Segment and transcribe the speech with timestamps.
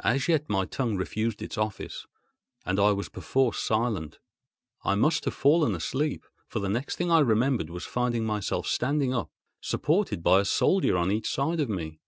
[0.00, 2.06] As yet my tongue refused its office,
[2.66, 4.18] and I was perforce silent.
[4.82, 9.14] I must have fallen asleep; for the next thing I remembered was finding myself standing
[9.14, 9.30] up,
[9.62, 12.00] supported by a soldier on each side of me.